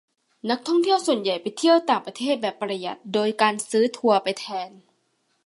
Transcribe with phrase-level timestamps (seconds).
[0.49, 4.71] นักท่องเที่ยวส่วนใหญ่ไปเที่ยวต่างประเทศแบบประหยัดโดยการซื้อทัวร์ไปแทน